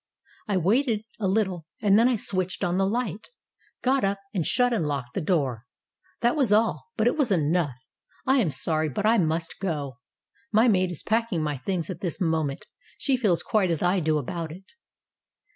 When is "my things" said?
11.43-11.89